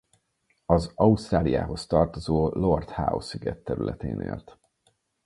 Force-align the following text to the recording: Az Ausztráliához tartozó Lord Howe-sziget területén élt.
Az 0.65 0.91
Ausztráliához 0.95 1.85
tartozó 1.87 2.47
Lord 2.49 2.89
Howe-sziget 2.91 3.57
területén 3.63 4.19
élt. 4.19 4.57